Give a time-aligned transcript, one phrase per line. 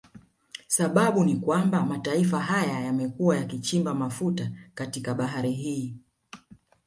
[0.67, 5.95] Sababau ni kwamba mataifa haya yamekuwa yakichimba mafuta katika bahari hii